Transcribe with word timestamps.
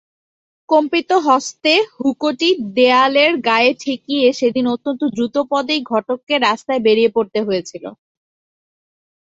কম্পিত 0.69 1.09
হস্তে 1.27 1.73
হুঁকোটি 1.95 2.47
দেয়ালের 2.75 3.31
গায়ে 3.47 3.71
ঠেকিয়ে 3.79 4.27
সেদিন 4.39 4.65
অত্যন্ত 4.73 5.01
দ্রুতপদেই 5.15 5.81
ঘটককে 5.91 6.35
রাস্তায় 6.39 6.81
বেরিয়ে 6.85 7.13
পড়তে 7.15 7.39
হয়েছিল। 7.47 7.83